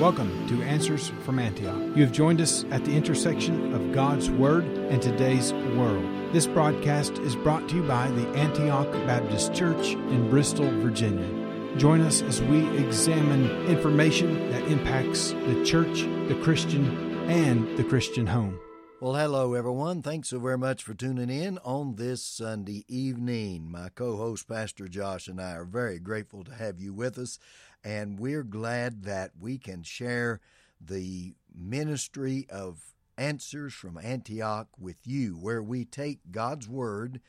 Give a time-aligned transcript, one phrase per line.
[0.00, 1.96] Welcome to Answers from Antioch.
[1.96, 6.04] You have joined us at the intersection of God's Word and today's world.
[6.34, 11.78] This broadcast is brought to you by the Antioch Baptist Church in Bristol, Virginia.
[11.78, 18.26] Join us as we examine information that impacts the church, the Christian, and the Christian
[18.26, 18.60] home.
[19.00, 20.02] Well, hello, everyone.
[20.02, 23.70] Thanks so very much for tuning in on this Sunday evening.
[23.70, 27.38] My co host, Pastor Josh, and I are very grateful to have you with us
[27.84, 30.40] and we're glad that we can share
[30.80, 37.20] the ministry of Answers from Antioch with you, where we take God's Word,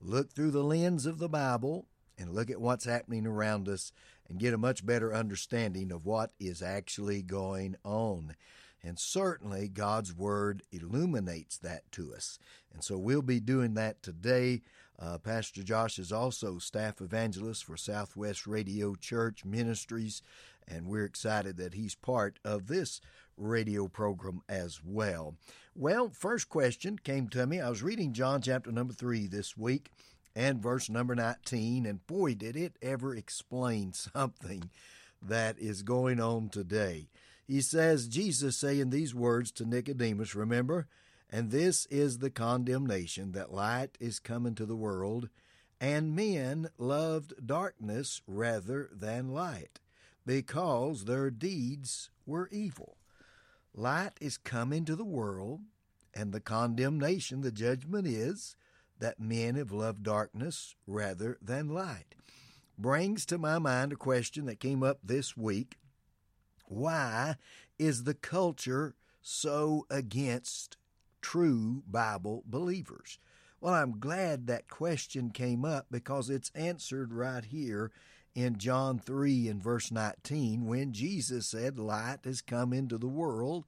[0.00, 1.86] look through the lens of the Bible,
[2.18, 3.92] and look at what's happening around us
[4.28, 8.34] and get a much better understanding of what is actually going on.
[8.82, 12.38] And certainly God's Word illuminates that to us.
[12.72, 14.62] And so we'll be doing that today.
[14.98, 20.22] Uh, Pastor Josh is also staff evangelist for Southwest Radio Church Ministries,
[20.66, 23.00] and we're excited that he's part of this
[23.36, 25.34] radio program as well.
[25.74, 27.60] Well, first question came to me.
[27.60, 29.90] I was reading John chapter number 3 this week
[30.34, 34.70] and verse number 19, and boy, did it ever explain something
[35.22, 37.08] that is going on today.
[37.46, 40.88] He says, Jesus saying these words to Nicodemus, remember,
[41.30, 45.28] and this is the condemnation that light is come into the world,
[45.80, 49.80] and men loved darkness rather than light,
[50.24, 52.96] because their deeds were evil.
[53.74, 55.60] Light is come into the world,
[56.14, 58.56] and the condemnation, the judgment is
[58.98, 62.14] that men have loved darkness rather than light.
[62.78, 65.76] Brings to my mind a question that came up this week.
[66.66, 67.36] Why
[67.78, 70.76] is the culture so against
[71.26, 73.18] true Bible believers?
[73.60, 77.90] Well, I'm glad that question came up because it's answered right here
[78.36, 83.64] in John 3 and verse 19 when Jesus said, Light has come into the world,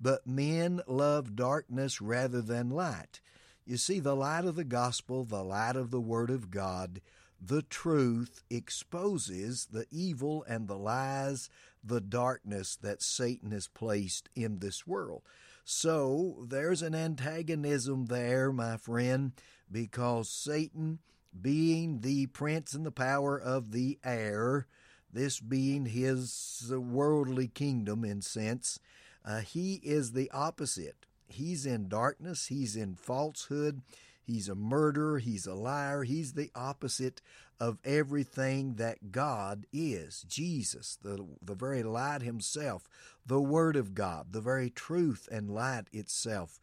[0.00, 3.20] but men love darkness rather than light.
[3.66, 7.00] You see, the light of the gospel, the light of the Word of God,
[7.44, 11.50] the truth exposes the evil and the lies,
[11.82, 15.22] the darkness that Satan has placed in this world.
[15.64, 19.32] So there's an antagonism there, my friend,
[19.70, 20.98] because Satan,
[21.40, 24.66] being the prince and the power of the air,
[25.12, 28.78] this being his worldly kingdom in sense,
[29.24, 31.06] uh, he is the opposite.
[31.28, 33.82] He's in darkness, he's in falsehood,
[34.30, 37.20] he's a murderer, he's a liar, he's the opposite
[37.58, 40.24] of everything that God is.
[40.28, 42.88] Jesus, the, the very light himself,
[43.26, 46.58] the Word of God, the very truth and light itself.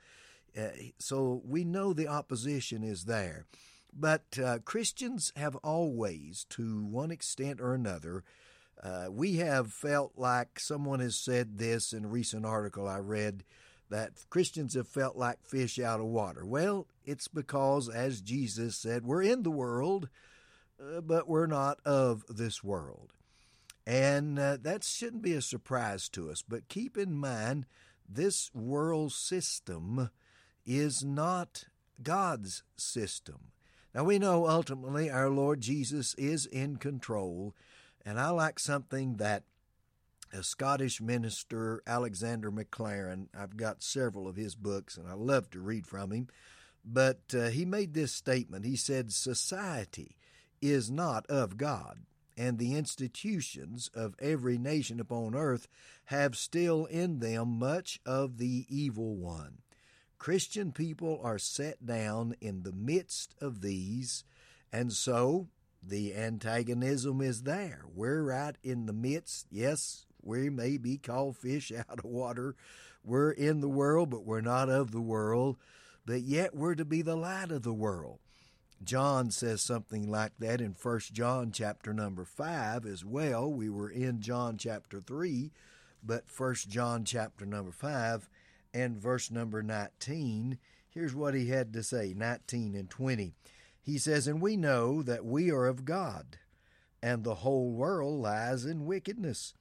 [0.57, 3.45] Uh, so we know the opposition is there.
[3.93, 8.23] But uh, Christians have always, to one extent or another,
[8.81, 13.43] uh, we have felt like someone has said this in a recent article I read
[13.89, 16.45] that Christians have felt like fish out of water.
[16.45, 20.09] Well, it's because, as Jesus said, we're in the world,
[20.81, 23.13] uh, but we're not of this world.
[23.85, 26.43] And uh, that shouldn't be a surprise to us.
[26.47, 27.65] But keep in mind,
[28.07, 30.09] this world system
[30.65, 31.65] is not
[32.03, 33.51] God's system.
[33.95, 37.55] Now, we know ultimately our Lord Jesus is in control.
[38.05, 39.43] And I like something that
[40.33, 45.59] a Scottish minister, Alexander Maclaren, I've got several of his books and I love to
[45.59, 46.27] read from him.
[46.85, 48.65] But uh, he made this statement.
[48.65, 50.15] He said, Society
[50.61, 51.99] is not of God
[52.37, 55.67] and the institutions of every nation upon earth
[56.05, 59.57] have still in them much of the evil one.
[60.19, 64.23] Christian people are set down in the midst of these,
[64.71, 65.47] and so
[65.81, 67.83] the antagonism is there.
[67.93, 69.47] We're right in the midst.
[69.51, 72.55] Yes, we may be called fish out of water.
[73.03, 75.57] We're in the world, but we're not of the world.
[76.05, 78.19] But yet we're to be the light of the world.
[78.83, 83.51] John says something like that in 1 John chapter number 5 as well.
[83.51, 85.51] We were in John chapter 3,
[86.03, 88.29] but 1 John chapter number 5
[88.73, 90.59] and verse number 19,
[90.89, 93.33] here's what he had to say 19 and 20.
[93.81, 96.37] He says, And we know that we are of God,
[97.01, 99.53] and the whole world lies in wickedness.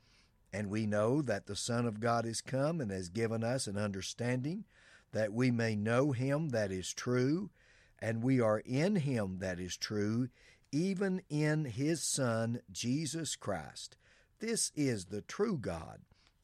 [0.53, 3.77] And we know that the Son of God is come and has given us an
[3.77, 4.65] understanding
[5.13, 7.51] that we may know him that is true
[7.99, 10.29] and we are in him that is true,
[10.73, 13.97] even in his Son, Jesus Christ.
[14.39, 16.01] This is the true God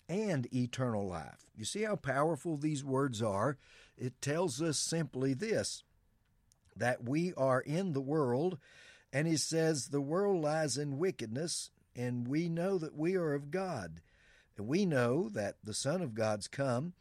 [0.08, 1.50] and eternal life.
[1.56, 3.58] You see how powerful these words are?
[3.96, 5.82] It tells us simply this
[6.74, 8.58] that we are in the world,
[9.12, 13.50] and he says the world lies in wickedness, and we know that we are of
[13.50, 14.00] God.
[14.56, 16.92] And we know that the Son of God's come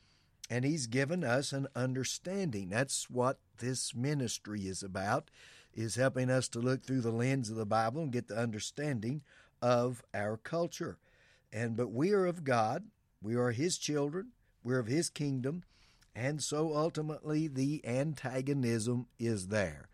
[0.50, 2.70] and he's given us an understanding.
[2.70, 5.32] That's what this ministry is about,
[5.74, 9.22] is helping us to look through the lens of the Bible and get the understanding
[9.62, 10.98] of our culture.
[11.54, 12.86] And but we are of God,
[13.22, 14.32] we are his children,
[14.64, 15.64] we're of his kingdom,
[16.14, 19.88] and so ultimately the antagonism is there.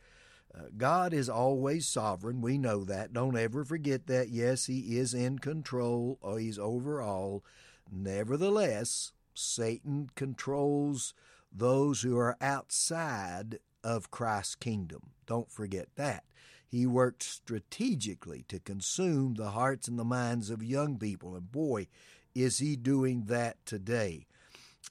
[0.57, 2.41] Uh, God is always sovereign.
[2.41, 3.13] We know that.
[3.13, 4.29] Don't ever forget that.
[4.29, 7.43] Yes, He is in control, or He's over all.
[7.91, 11.13] Nevertheless, Satan controls
[11.51, 15.11] those who are outside of Christ's kingdom.
[15.25, 16.23] Don't forget that.
[16.67, 21.35] He worked strategically to consume the hearts and the minds of young people.
[21.35, 21.87] And boy,
[22.35, 24.25] is he doing that today.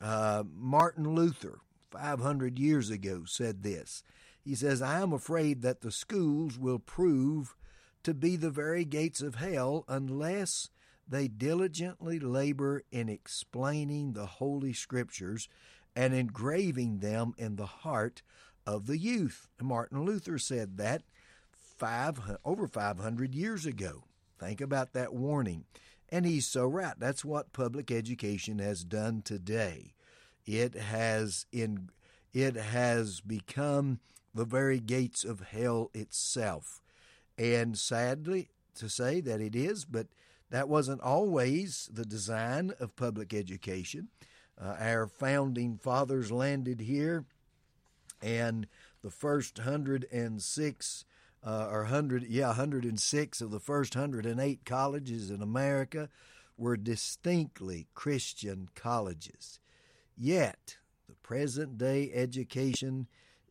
[0.00, 1.58] Uh, Martin Luther,
[1.90, 4.02] 500 years ago, said this.
[4.46, 7.56] He says, I am afraid that the schools will prove
[8.04, 10.70] to be the very gates of hell unless
[11.08, 15.48] they diligently labor in explaining the Holy Scriptures
[15.96, 18.22] and engraving them in the heart
[18.64, 19.48] of the youth.
[19.60, 21.02] Martin Luther said that
[21.50, 24.04] five, over 500 years ago.
[24.38, 25.64] Think about that warning.
[26.08, 26.94] And he's so right.
[26.96, 29.94] That's what public education has done today.
[30.44, 31.88] It has in
[32.32, 33.98] it has become
[34.36, 36.82] the very gates of hell itself.
[37.38, 40.06] And sadly to say that it is, but
[40.50, 44.08] that wasn't always the design of public education.
[44.60, 47.24] Uh, our founding fathers landed here,
[48.22, 48.66] and
[49.02, 51.04] the first 106
[51.44, 56.08] uh, or 100, yeah, 106 of the first 108 colleges in America
[56.58, 59.58] were distinctly Christian colleges.
[60.16, 60.78] Yet,
[61.08, 63.06] the present day education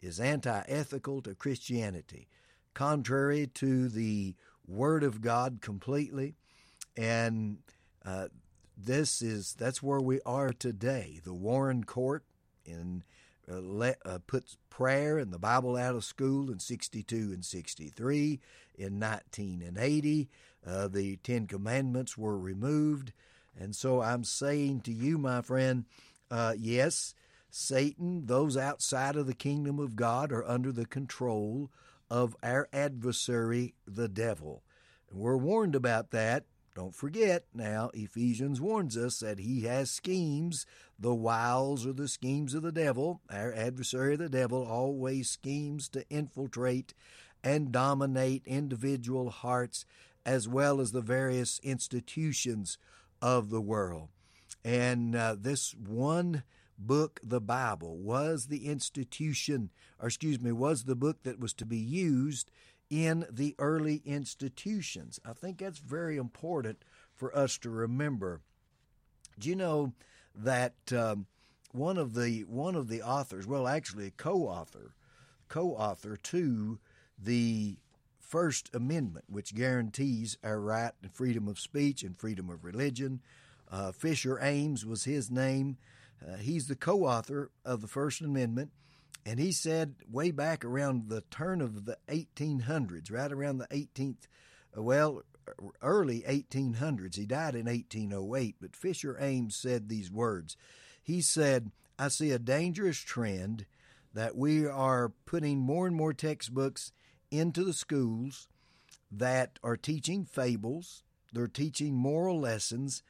[0.06, 2.28] is anti ethical to Christianity,
[2.74, 4.36] contrary to the
[4.68, 6.36] Word of God completely.
[6.96, 7.58] And
[8.06, 8.28] uh,
[8.78, 11.20] this is that's where we are today.
[11.24, 12.24] The Warren Court
[12.66, 13.04] in
[13.52, 18.40] uh, uh, puts prayer and the Bible out of school in 62 and 63.
[18.78, 20.30] In 19 and 80,
[20.66, 23.14] uh, the Ten Commandments were removed.
[23.58, 25.86] And so I'm saying to you, my friend,
[26.30, 27.14] uh, yes,
[27.58, 31.72] Satan, those outside of the kingdom of God, are under the control
[32.10, 34.62] of our adversary, the devil.
[35.10, 36.44] And we're warned about that
[36.76, 40.66] don't forget now, Ephesians warns us that he has schemes,
[41.00, 43.22] the wiles or the schemes of the devil.
[43.32, 46.94] Our adversary, the devil, always schemes to infiltrate
[47.42, 49.86] and dominate individual hearts
[50.26, 52.78] as well as the various institutions
[53.22, 54.10] of the world.
[54.66, 56.44] And uh, this one
[56.78, 59.70] book, the Bible, was the institution,
[60.00, 62.52] or excuse me, was the book that was to be used
[62.90, 65.20] in the early institutions.
[65.26, 66.84] I think that's very important
[67.14, 68.42] for us to remember.
[69.40, 69.94] Do you know
[70.36, 71.26] that um,
[71.72, 74.96] one of the one of the authors, well, actually co-author,
[75.48, 76.80] co-author to
[77.18, 77.78] the
[78.20, 83.22] First Amendment, which guarantees our right and freedom of speech and freedom of religion.
[83.72, 85.78] Uh, Fisher Ames was his name.
[86.22, 88.72] Uh, he's the co-author of the First Amendment
[89.26, 94.28] and he said way back around the turn of the 1800s, right around the 18th,
[94.78, 95.24] uh, well,
[95.82, 97.16] early 1800s.
[97.16, 100.56] He died in 1808, but Fisher Ames said these words.
[101.02, 103.66] He said, I see a dangerous trend
[104.14, 106.92] that we are putting more and more textbooks
[107.32, 108.48] into the schools
[109.12, 113.02] that are teaching fables, they're teaching moral lessons,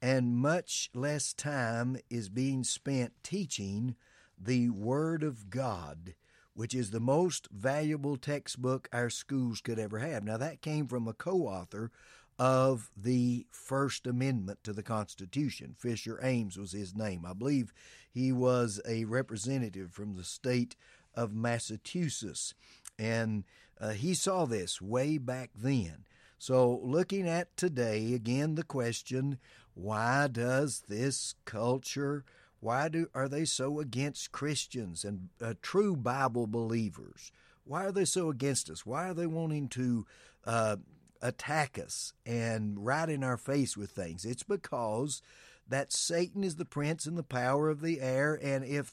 [0.00, 3.96] and much less time is being spent teaching
[4.38, 6.14] the Word of God,
[6.54, 10.24] which is the most valuable textbook our schools could ever have.
[10.24, 11.90] Now, that came from a co author
[12.38, 15.74] of the First Amendment to the Constitution.
[15.78, 17.24] Fisher Ames was his name.
[17.24, 17.72] I believe
[18.10, 20.76] he was a representative from the state
[21.14, 22.54] of Massachusetts.
[22.98, 23.44] And
[23.80, 26.04] uh, he saw this way back then.
[26.38, 29.38] So, looking at today, again, the question
[29.76, 32.24] why does this culture
[32.60, 37.30] why do are they so against Christians and uh, true Bible believers?
[37.64, 38.86] Why are they so against us?
[38.86, 40.06] Why are they wanting to
[40.44, 40.76] uh,
[41.20, 44.24] attack us and right in our face with things?
[44.24, 45.22] It's because
[45.68, 48.92] that Satan is the prince and the power of the air, and if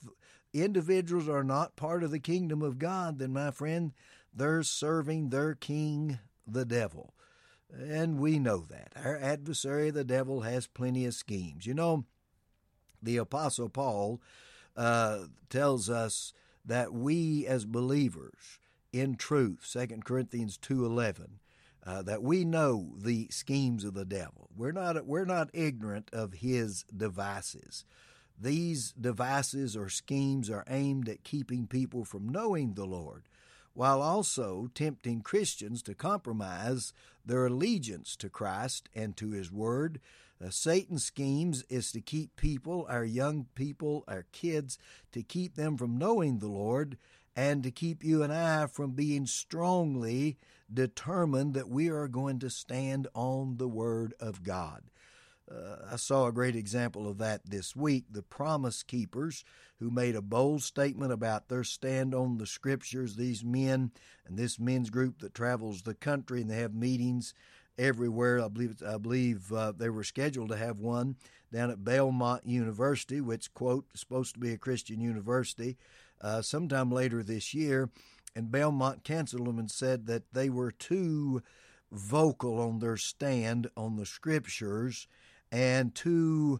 [0.54, 3.94] individuals are not part of the kingdom of God, then my friend,
[4.34, 7.14] they're serving their king, the devil.
[7.74, 8.92] And we know that.
[8.96, 11.66] Our adversary, the devil, has plenty of schemes.
[11.66, 12.06] You know,
[13.02, 14.22] the Apostle Paul
[14.78, 16.34] uh, tells us
[16.66, 18.60] that we as believers
[18.92, 21.40] in truth, 2 Corinthians 2.11,
[21.86, 24.50] uh, that we know the schemes of the devil.
[24.56, 27.84] We're not we're not ignorant of his devices.
[28.40, 33.24] These devices or schemes are aimed at keeping people from knowing the Lord,
[33.74, 36.94] while also tempting Christians to compromise
[37.26, 40.00] their allegiance to Christ and to His Word.
[40.44, 44.78] Uh, Satan's schemes is to keep people, our young people, our kids,
[45.12, 46.98] to keep them from knowing the Lord
[47.36, 50.38] and to keep you and I from being strongly
[50.72, 54.84] determined that we are going to stand on the Word of God.
[55.52, 58.06] Uh, I saw a great example of that this week.
[58.10, 59.44] The Promise Keepers,
[59.80, 63.92] who made a bold statement about their stand on the Scriptures, these men
[64.26, 67.34] and this men's group that travels the country and they have meetings
[67.78, 68.40] everywhere.
[68.40, 71.18] I believe I believe uh, they were scheduled to have one
[71.52, 75.78] down at Belmont University, which quote is supposed to be a Christian university,
[76.22, 77.90] uh, sometime later this year.
[78.36, 81.44] And Belmont canceled them and said that they were too
[81.92, 85.08] vocal on their stand on the Scriptures
[85.54, 86.60] and too,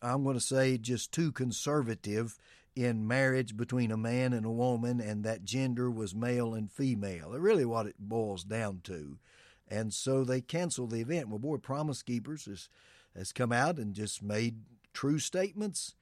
[0.00, 2.38] I'm going to say, just too conservative
[2.76, 7.34] in marriage between a man and a woman, and that gender was male and female.
[7.34, 9.18] It Really, what it boils down to.
[9.66, 11.28] And so they canceled the event.
[11.28, 12.68] Well, boy, Promise Keepers has,
[13.16, 14.60] has come out and just made
[14.92, 15.94] true statements.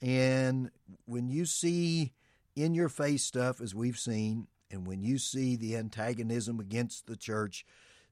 [0.00, 0.70] And
[1.04, 2.12] when you see
[2.56, 7.16] in your face stuff, as we've seen, and when you see the antagonism against the
[7.16, 7.64] church,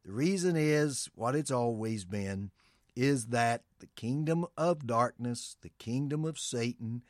[0.04, 2.52] the reason is what it's always been
[2.97, 7.02] is that the kingdom of darkness, the kingdom of Satan,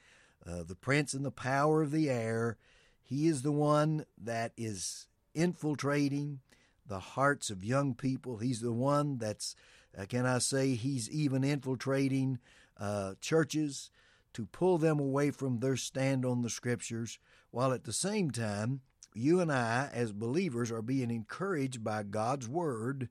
[0.47, 2.57] uh, the prince and the power of the air,
[3.03, 6.41] he is the one that is infiltrating
[6.87, 8.39] the hearts of young people.
[8.39, 9.55] He's the one that's,
[9.99, 12.39] uh, can I say, he's even infiltrating
[12.79, 13.91] uh, churches
[14.33, 17.19] to pull them away from their stand on the scriptures,
[17.51, 18.81] while at the same time,
[19.13, 23.09] you and I, as believers, are being encouraged by God's word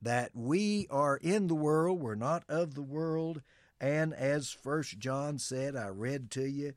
[0.00, 3.42] that we are in the world, we're not of the world,
[3.80, 6.74] and as First John said, I read to you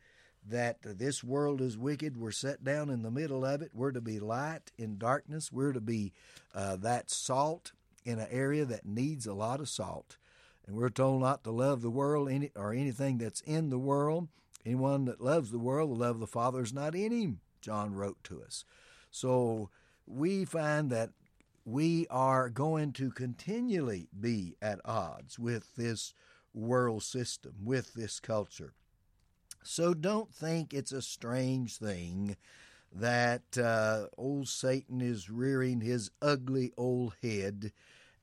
[0.47, 2.17] that this world is wicked.
[2.17, 3.71] We're set down in the middle of it.
[3.73, 5.51] We're to be light in darkness.
[5.51, 6.13] We're to be
[6.55, 7.73] uh, that salt
[8.03, 10.17] in an area that needs a lot of salt.
[10.65, 14.29] And we're told not to love the world any, or anything that's in the world.
[14.65, 17.93] Anyone that loves the world, the love of the Father is not in him, John
[17.95, 18.63] wrote to us.
[19.09, 19.69] So
[20.05, 21.09] we find that
[21.71, 26.13] we are going to continually be at odds with this
[26.53, 28.73] world system, with this culture.
[29.63, 32.35] So don't think it's a strange thing
[32.93, 37.71] that uh, old Satan is rearing his ugly old head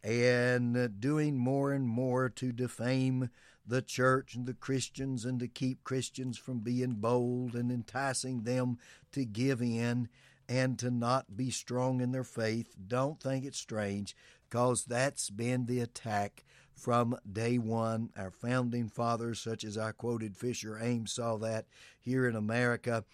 [0.04, 3.30] and doing more and more to defame
[3.66, 8.78] the church and the Christians and to keep Christians from being bold and enticing them
[9.12, 10.08] to give in
[10.48, 12.74] and to not be strong in their faith.
[12.86, 14.16] Don't think it's strange
[14.48, 18.10] because that's been the attack from day one.
[18.16, 21.66] Our founding fathers, such as I quoted Fisher Ames, saw that
[22.00, 23.04] here in America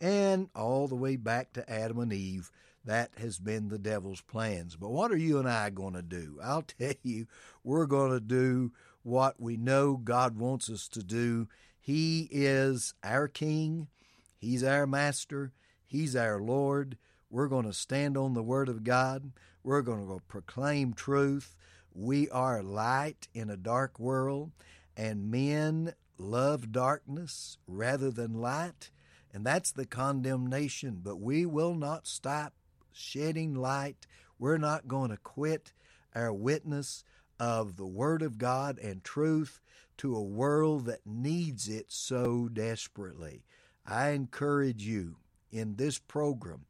[0.00, 2.50] and all the way back to Adam and Eve.
[2.84, 4.74] That has been the devil's plans.
[4.74, 6.38] But what are you and I going to do?
[6.42, 7.26] I'll tell you,
[7.62, 8.72] we're going to do
[9.04, 11.48] what we know God wants us to do.
[11.80, 13.88] He is our King,
[14.36, 15.52] He's our Master,
[15.92, 16.96] He's our Lord.
[17.28, 19.30] We're going to stand on the Word of God.
[19.62, 21.54] We're going to proclaim truth.
[21.92, 24.52] We are light in a dark world,
[24.96, 28.90] and men love darkness rather than light,
[29.34, 31.02] and that's the condemnation.
[31.04, 32.54] But we will not stop
[32.90, 34.06] shedding light.
[34.38, 35.74] We're not going to quit
[36.14, 37.04] our witness
[37.38, 39.60] of the Word of God and truth
[39.98, 43.44] to a world that needs it so desperately.
[43.84, 45.16] I encourage you
[45.52, 46.64] in this program,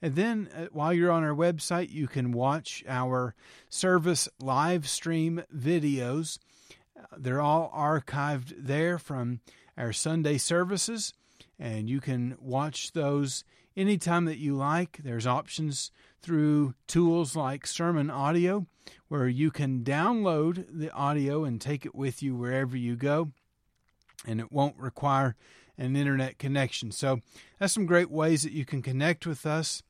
[0.00, 3.34] And then uh, while you're on our website, you can watch our
[3.68, 6.38] service live stream videos.
[6.98, 9.40] Uh, they're all archived there from
[9.76, 11.12] our Sunday services
[11.58, 13.44] and you can watch those
[13.76, 14.98] anytime that you like.
[15.02, 15.90] There's options
[16.22, 18.66] through tools like Sermon Audio
[19.08, 23.30] where you can download the audio and take it with you wherever you go,
[24.26, 25.36] and it won't require
[25.76, 26.92] an internet connection.
[26.92, 27.20] So,
[27.58, 29.82] that's some great ways that you can connect with us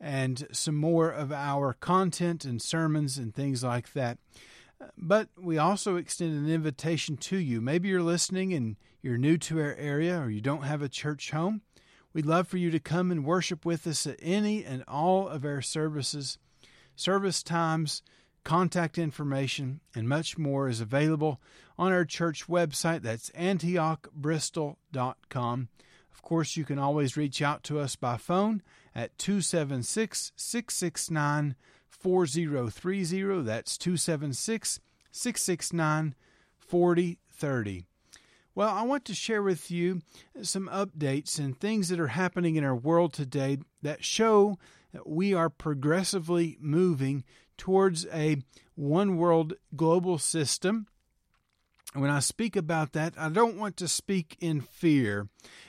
[0.00, 4.18] and some more of our content and sermons and things like that.
[4.96, 7.60] But we also extend an invitation to you.
[7.60, 11.30] Maybe you're listening and you're new to our area or you don't have a church
[11.30, 11.62] home.
[12.12, 15.44] We'd love for you to come and worship with us at any and all of
[15.44, 16.38] our services.
[16.96, 18.02] Service times,
[18.44, 21.40] contact information, and much more is available
[21.78, 23.02] on our church website.
[23.02, 25.68] That's antiochbristol.com.
[26.12, 28.62] Of course, you can always reach out to us by phone
[28.94, 31.54] at 276 669
[31.90, 33.42] 4030.
[33.42, 34.80] That's 276
[35.12, 36.14] 669
[36.58, 37.84] 4030.
[38.54, 40.02] Well, I want to share with you
[40.42, 44.58] some updates and things that are happening in our world today that show
[44.92, 47.24] that we are progressively moving
[47.56, 48.38] towards a
[48.74, 50.86] one world global system.
[51.94, 55.28] When I speak about that, I don't want to speak in fear.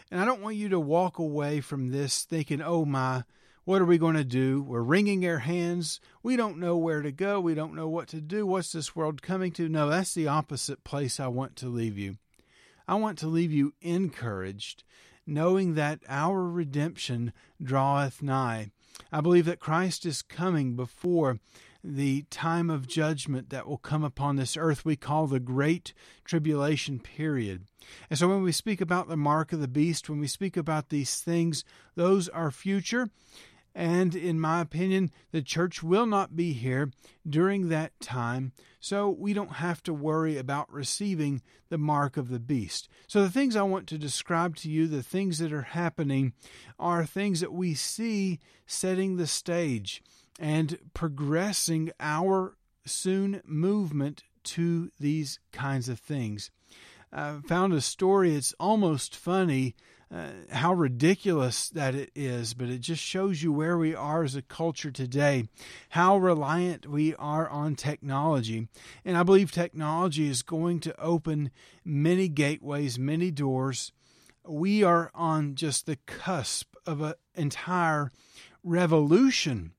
[0.09, 3.23] And I don't want you to walk away from this thinking, oh my,
[3.63, 4.63] what are we going to do?
[4.63, 6.00] We're wringing our hands.
[6.24, 7.39] We don't know where to go.
[7.39, 8.46] We don't know what to do.
[8.46, 9.70] What's this world coming to?
[9.70, 12.18] No, that's the opposite place I want to leave you.
[12.88, 14.84] I want to leave you encouraged,
[15.27, 18.72] knowing that our redemption draweth nigh.
[19.12, 21.39] I believe that Christ is coming before
[21.84, 25.94] the time of judgment that will come upon this earth we call the Great
[26.25, 27.65] Tribulation period.
[28.10, 30.89] And so when we speak about the mark of the beast, when we speak about
[30.89, 31.63] these things,
[31.96, 33.10] those are future.
[33.73, 36.91] And in my opinion, the church will not be here
[37.27, 38.51] during that time,
[38.81, 42.89] so we don't have to worry about receiving the mark of the beast.
[43.07, 46.33] So, the things I want to describe to you, the things that are happening,
[46.77, 50.03] are things that we see setting the stage
[50.37, 56.51] and progressing our soon movement to these kinds of things.
[57.13, 59.75] I found a story, it's almost funny
[60.13, 64.36] uh, how ridiculous that it is, but it just shows you where we are as
[64.36, 65.45] a culture today,
[65.89, 68.67] how reliant we are on technology.
[69.06, 71.50] And I believe technology is going to open
[71.86, 73.93] many gateways, many doors.
[74.45, 78.12] We are on just the cusp of an entire
[78.63, 79.71] revolution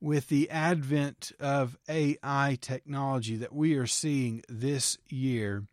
[0.00, 5.64] with the advent of AI technology that we are seeing this year.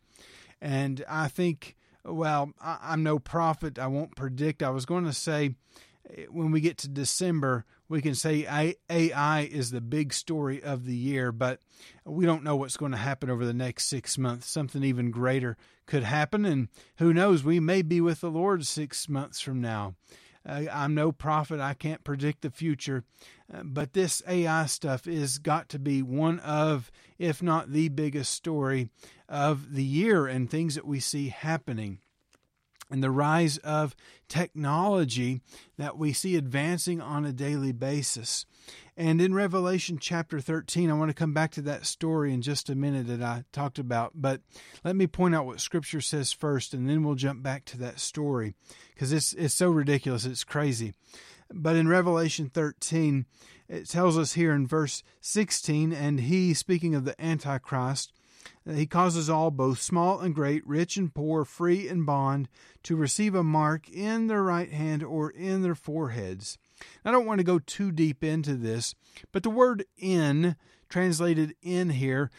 [0.61, 3.79] And I think well, I, am no prophet.
[3.79, 4.63] I won't predict.
[4.63, 5.55] I was going to say
[6.09, 10.85] eh, when we get to December, we can say AI is the big story of
[10.85, 11.59] the year, but
[12.05, 14.49] we don't know what's going to happen over the next six months.
[14.49, 15.57] Something even greater
[15.87, 19.95] could happen, and who knows, we may be with the Lord six months from now.
[20.47, 21.59] Uh, I'm no prophet.
[21.59, 23.03] I can't predict the future.
[23.53, 28.33] Uh, but this AI stuff is got to be one of, if not the biggest
[28.33, 28.89] story
[29.27, 31.99] of the year and things that we see happening.
[32.91, 33.95] And the rise of
[34.27, 35.41] technology
[35.77, 38.45] that we see advancing on a daily basis.
[38.97, 42.69] And in Revelation chapter 13, I want to come back to that story in just
[42.69, 44.13] a minute that I talked about.
[44.15, 44.41] But
[44.83, 47.99] let me point out what Scripture says first, and then we'll jump back to that
[47.99, 48.55] story
[48.93, 50.93] because it's, it's so ridiculous, it's crazy.
[51.51, 53.25] But in Revelation 13,
[53.67, 58.11] it tells us here in verse 16, and he, speaking of the Antichrist,
[58.65, 62.47] he causes all, both small and great, rich and poor, free and bond,
[62.83, 66.57] to receive a mark in their right hand or in their foreheads.
[67.03, 68.95] I don't want to go too deep into this,
[69.31, 70.55] but the word in,
[70.87, 72.31] translated in here,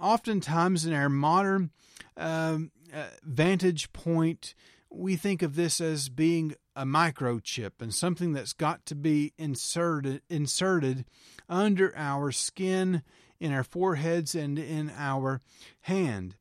[0.00, 1.70] oftentimes in our modern
[2.16, 4.54] um, uh, vantage point,
[4.90, 10.22] we think of this as being a microchip and something that's got to be inserted
[10.28, 11.04] inserted
[11.48, 13.02] under our skin,
[13.40, 15.40] in our foreheads, and in our
[15.82, 16.36] hand.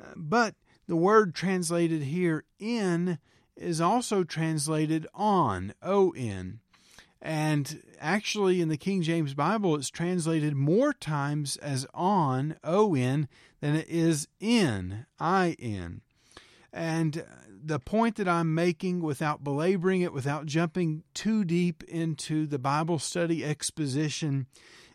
[0.00, 0.54] Uh, but
[0.86, 3.18] the word translated here in
[3.56, 6.60] is also translated on, O N.
[7.22, 13.28] And actually, in the King James Bible, it's translated more times as on, O N,
[13.60, 16.00] than it is in, I N.
[16.72, 17.24] And
[17.62, 22.98] the point that I'm making, without belaboring it, without jumping too deep into the Bible
[22.98, 24.46] study exposition,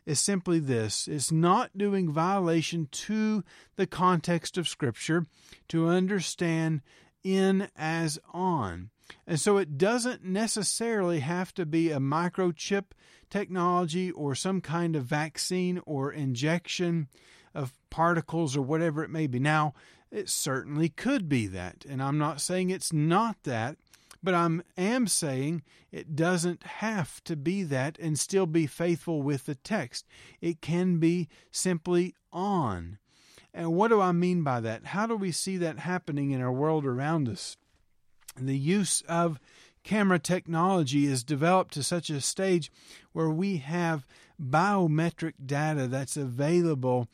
[0.05, 3.43] is simply this it's not doing violation to
[3.75, 5.25] the context of Scripture
[5.69, 6.81] to understand
[7.23, 8.91] in as on.
[9.27, 12.85] And so it doesn't necessarily have to be a microchip
[13.29, 17.07] technology or some kind of vaccine or injection
[17.53, 19.39] of particles or whatever it may be.
[19.39, 19.73] Now,
[20.15, 23.77] it certainly could be that, and I'm not saying it's not that,
[24.25, 29.45] But I am saying it doesn't have to be that and still be faithful with
[29.45, 30.07] the text.
[30.41, 32.97] It can be simply on.
[33.53, 34.87] And what do I mean by that?
[34.87, 37.55] How do we see that happening in our world around us?
[38.35, 39.39] The use of
[39.83, 42.71] camera technology is developed to such a stage
[43.13, 44.07] where we have
[44.41, 47.07] biometric data that's available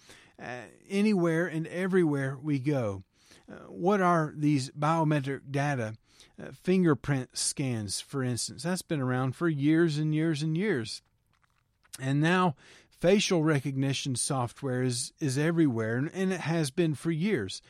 [0.89, 3.03] anywhere and everywhere we go.
[3.51, 5.95] Uh, what are these biometric data?
[6.41, 11.01] Uh, fingerprint scans, for instance, that's been around for years and years and years.
[11.99, 12.55] And now
[12.99, 17.61] facial recognition software is, is everywhere, and, it has been for years.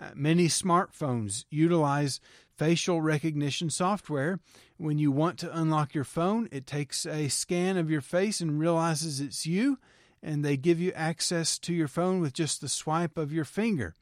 [0.00, 2.20] Uh, many smartphones utilize
[2.56, 4.38] facial recognition software.
[4.76, 8.58] When you want to unlock your phone, it takes a scan of your face and
[8.58, 9.78] realizes it's you,
[10.22, 13.94] and they give you access to your phone with just the swipe of your finger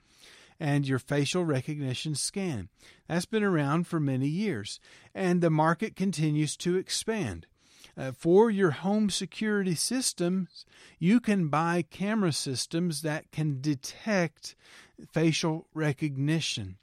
[0.61, 2.69] and your facial recognition scan.
[3.07, 4.81] That's been around for many years,
[5.15, 7.47] and the market continues to expand.
[7.97, 10.65] Uh, for your home security systems,
[10.99, 14.55] you can buy camera systems that can detect
[15.13, 16.77] facial recognition.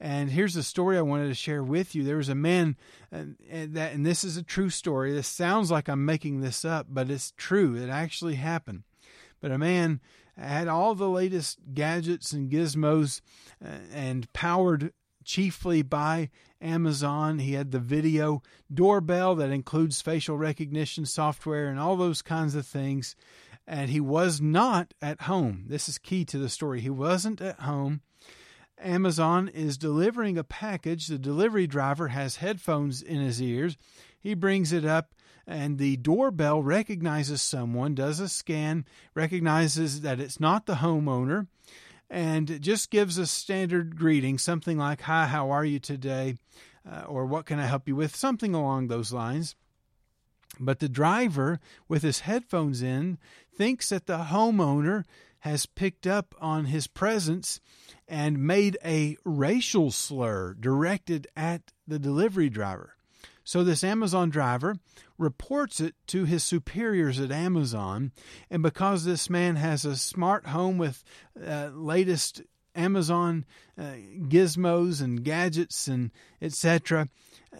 [0.00, 2.02] And here's a story I wanted to share with you.
[2.02, 2.76] There was a man
[3.12, 5.12] and, and that, and this is a true story.
[5.12, 7.76] This sounds like I'm making this up, but it's true.
[7.76, 8.82] It actually happened.
[9.40, 10.00] But a man
[10.36, 13.20] had all the latest gadgets and gizmos
[13.64, 14.92] uh, and powered
[15.24, 16.30] chiefly by
[16.60, 17.38] Amazon.
[17.38, 22.66] He had the video doorbell that includes facial recognition software and all those kinds of
[22.66, 23.16] things.
[23.66, 25.64] And he was not at home.
[25.68, 26.80] This is key to the story.
[26.80, 28.02] He wasn't at home
[28.78, 31.06] Amazon is delivering a package.
[31.06, 33.76] The delivery driver has headphones in his ears.
[34.18, 35.14] He brings it up,
[35.46, 38.84] and the doorbell recognizes someone, does a scan,
[39.14, 41.46] recognizes that it's not the homeowner,
[42.10, 46.36] and just gives a standard greeting, something like, Hi, how are you today?
[46.90, 48.14] Uh, or what can I help you with?
[48.14, 49.56] Something along those lines.
[50.60, 53.18] But the driver, with his headphones in,
[53.56, 55.04] thinks that the homeowner
[55.44, 57.60] has picked up on his presence
[58.08, 62.96] and made a racial slur directed at the delivery driver.
[63.44, 64.76] So this Amazon driver
[65.18, 68.12] reports it to his superiors at Amazon,
[68.50, 71.04] and because this man has a smart home with
[71.46, 72.40] uh, latest
[72.74, 73.44] Amazon
[73.78, 77.10] uh, gizmos and gadgets and etc.,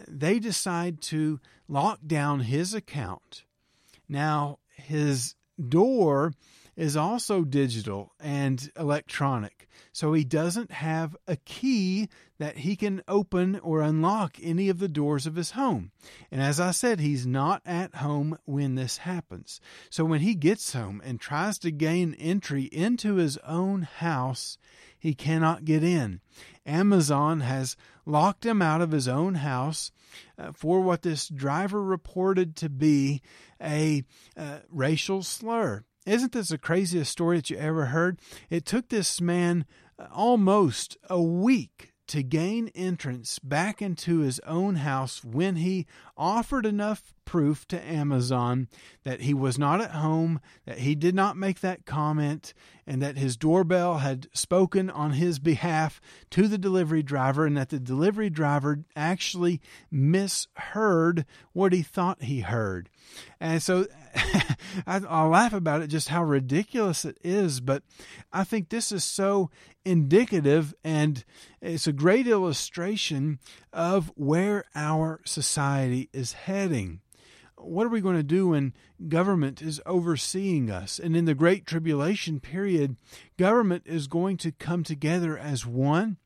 [0.07, 3.43] they decide to lock down his account.
[4.09, 5.35] Now his
[5.69, 6.33] door
[6.75, 9.67] is also digital and electronic.
[9.91, 14.89] So he doesn't have a key that he can open or unlock any of the
[14.89, 15.91] doors of his home.
[16.29, 19.61] And as I said, he's not at home when this happens.
[19.89, 24.57] So when he gets home and tries to gain entry into his own house,
[24.99, 26.19] he cannot get in.
[26.65, 29.91] Amazon has locked him out of his own house
[30.37, 33.21] uh, for what this driver reported to be
[33.61, 34.03] a
[34.35, 35.83] uh, racial slur.
[36.05, 38.19] Isn't this the craziest story that you ever heard?
[38.49, 39.65] It took this man
[39.97, 45.87] uh, almost a week to gain entrance back into his own house when he
[46.17, 48.67] offered enough proof to Amazon
[49.03, 52.53] that he was not at home, that he did not make that comment,
[52.87, 55.99] and that his doorbell had spoken on his behalf
[56.29, 59.59] to the delivery driver, and that the delivery driver actually
[59.91, 62.89] misheard what he thought he heard.
[63.39, 63.87] And so
[64.87, 67.59] I, will laugh about it, just how ridiculous it is.
[67.59, 67.83] But
[68.31, 69.49] I think this is so
[69.85, 71.23] indicative and
[71.61, 73.39] it's a great illustration
[73.75, 77.01] of where our society is heading.
[77.57, 78.73] What are we going to do when
[79.07, 80.97] government is overseeing us?
[80.97, 82.95] And in the Great Tribulation period,
[83.37, 86.17] government is going to come together as one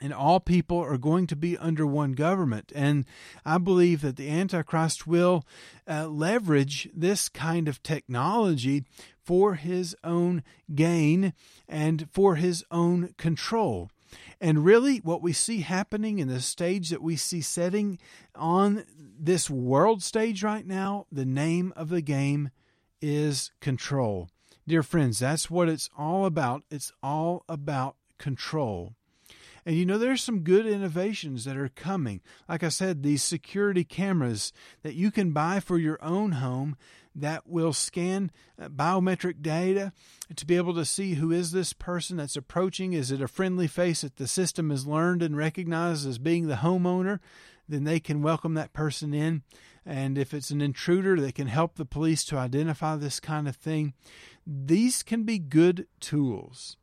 [0.00, 2.72] and all people are going to be under one government.
[2.74, 3.04] And
[3.44, 5.44] I believe that the Antichrist will
[5.86, 8.84] uh, leverage this kind of technology
[9.22, 10.42] for his own
[10.74, 11.34] gain
[11.68, 13.90] and for his own control.
[14.40, 17.98] And really, what we see happening in the stage that we see setting
[18.34, 22.50] on this world stage right now, the name of the game
[23.02, 24.30] is control.
[24.66, 26.62] Dear friends, that's what it's all about.
[26.70, 28.94] It's all about control.
[29.66, 32.20] And you know, there's some good innovations that are coming.
[32.48, 36.76] Like I said, these security cameras that you can buy for your own home
[37.14, 39.92] that will scan uh, biometric data
[40.34, 42.92] to be able to see who is this person that's approaching.
[42.92, 46.56] Is it a friendly face that the system has learned and recognized as being the
[46.56, 47.18] homeowner?
[47.68, 49.42] Then they can welcome that person in.
[49.84, 53.56] And if it's an intruder, they can help the police to identify this kind of
[53.56, 53.94] thing.
[54.46, 56.76] These can be good tools.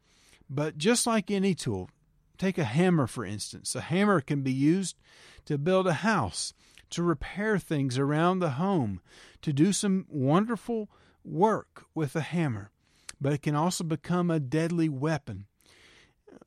[0.49, 1.89] But just like any tool,
[2.37, 3.75] take a hammer, for instance.
[3.75, 4.97] A hammer can be used
[5.45, 6.53] to build a house,
[6.89, 9.01] to repair things around the home,
[9.41, 10.89] to do some wonderful
[11.23, 12.71] work with a hammer.
[13.19, 15.45] But it can also become a deadly weapon.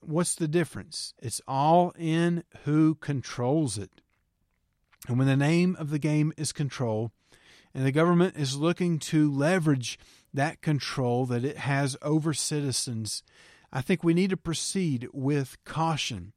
[0.00, 1.14] What's the difference?
[1.20, 3.90] It's all in who controls it.
[5.08, 7.10] And when the name of the game is control,
[7.74, 9.98] and the government is looking to leverage
[10.32, 13.22] that control that it has over citizens,
[13.72, 16.32] I think we need to proceed with caution.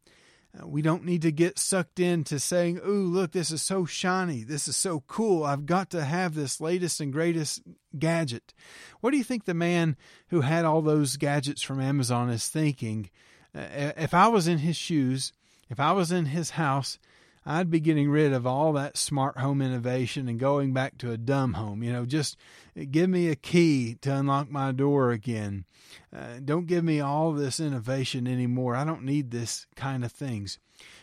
[0.56, 4.44] Uh, we don't need to get sucked into saying, Ooh, look, this is so shiny.
[4.44, 5.44] This is so cool.
[5.44, 7.62] I've got to have this latest and greatest
[7.98, 8.54] gadget.
[9.02, 13.10] What do you think the man who had all those gadgets from Amazon is thinking?
[13.56, 15.34] Uh, if I was in his shoes,
[15.70, 17.00] if I was in his house,
[17.46, 21.18] I'd be getting rid of all that smart home innovation and going back to a
[21.18, 21.84] dumb home.
[21.84, 22.38] You know, just
[22.92, 25.66] give me a key to unlock my door again.
[26.16, 28.76] Uh, don't give me all this innovation anymore.
[28.76, 30.60] I don't need this kind of things.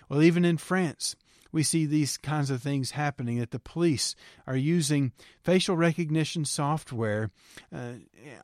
[0.09, 1.15] Well, even in France,
[1.53, 4.15] we see these kinds of things happening that the police
[4.47, 7.31] are using facial recognition software
[7.75, 7.95] uh,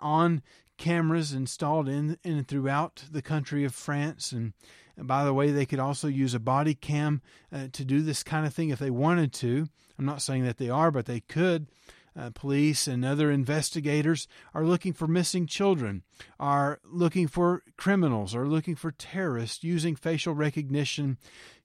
[0.01, 0.43] on
[0.77, 4.53] cameras installed in, in throughout the country of France and
[4.97, 7.21] and by the way, they could also use a body cam
[7.53, 9.69] uh, to do this kind of thing if they wanted to.
[9.99, 11.67] I'm not saying that they are, but they could.
[12.19, 16.03] Uh, police and other investigators are looking for missing children,
[16.41, 21.19] are looking for criminals, are looking for terrorists using facial recognition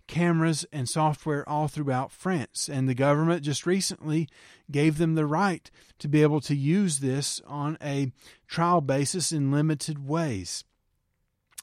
[0.07, 2.67] cameras and software all throughout France.
[2.67, 4.27] And the government just recently
[4.69, 8.11] gave them the right to be able to use this on a
[8.45, 10.65] trial basis in limited ways.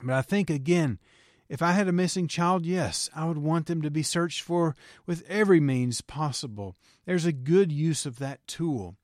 [0.03, 0.99] But I think, again,
[1.49, 4.77] if I had a missing child, yes, I would want them to be searched for
[5.07, 6.77] with every means possible.
[7.07, 8.97] There's a good use of that tool.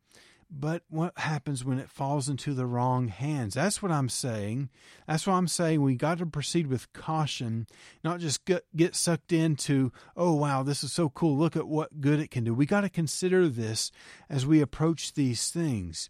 [0.56, 3.54] But what happens when it falls into the wrong hands?
[3.54, 4.68] That's what I'm saying.
[5.08, 5.82] That's why I'm saying.
[5.82, 7.66] We got to proceed with caution,
[8.04, 11.36] not just get, get sucked into, oh, wow, this is so cool.
[11.36, 12.54] Look at what good it can do.
[12.54, 13.90] We got to consider this
[14.30, 16.08] as we approach these things.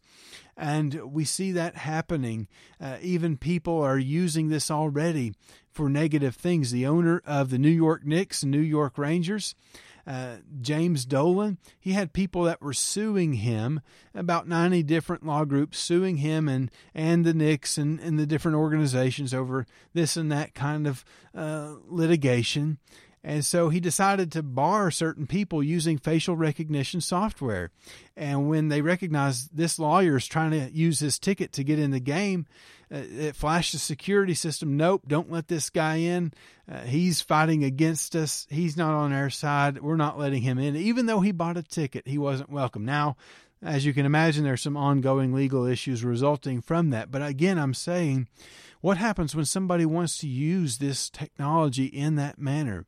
[0.56, 2.48] And we see that happening.
[2.80, 5.34] Uh, even people are using this already
[5.74, 6.70] for negative things.
[6.70, 9.54] The owner of the New York Knicks New York Rangers,
[10.06, 13.80] uh, James Dolan, he had people that were suing him,
[14.14, 18.56] about 90 different law groups suing him and, and the Knicks and, and the different
[18.56, 22.78] organizations over this and that kind of uh, litigation.
[23.26, 27.70] And so he decided to bar certain people using facial recognition software.
[28.14, 31.90] And when they recognized this lawyer is trying to use his ticket to get in
[31.90, 32.46] the game,
[32.92, 34.76] uh, it flashed the security system.
[34.76, 36.34] Nope, don't let this guy in.
[36.70, 38.46] Uh, he's fighting against us.
[38.50, 39.80] He's not on our side.
[39.80, 40.76] We're not letting him in.
[40.76, 42.84] Even though he bought a ticket, he wasn't welcome.
[42.84, 43.16] Now,
[43.62, 47.10] as you can imagine, there's some ongoing legal issues resulting from that.
[47.10, 48.28] But again, I'm saying,
[48.82, 52.84] what happens when somebody wants to use this technology in that manner?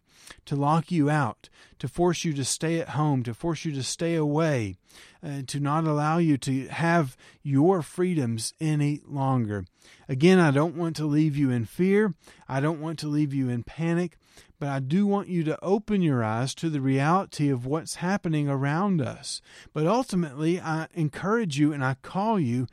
[0.46, 1.48] To lock you out,
[1.78, 4.76] to force you to stay at home, to force you to stay away,
[5.22, 9.64] and uh, to not allow you to have your freedoms any longer.
[10.08, 12.14] Again, I don't want to leave you in fear.
[12.48, 14.16] I don't want to leave you in panic,
[14.58, 18.48] but I do want you to open your eyes to the reality of what's happening
[18.48, 19.42] around us.
[19.72, 22.66] But ultimately, I encourage you and I call you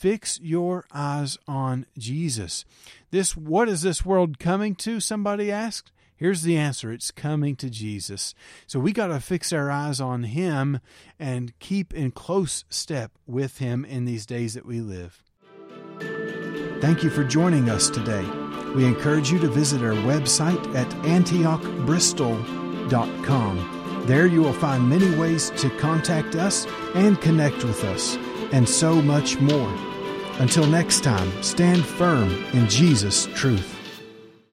[0.00, 2.64] fix your eyes on Jesus.
[3.10, 4.98] This what is this world coming to?
[4.98, 5.92] Somebody asked.
[6.20, 8.34] Here's the answer it's coming to Jesus.
[8.66, 10.80] So we got to fix our eyes on Him
[11.18, 15.24] and keep in close step with Him in these days that we live.
[16.82, 18.22] Thank you for joining us today.
[18.74, 24.04] We encourage you to visit our website at antiochbristol.com.
[24.06, 28.16] There you will find many ways to contact us and connect with us,
[28.52, 29.74] and so much more.
[30.38, 33.79] Until next time, stand firm in Jesus' truth.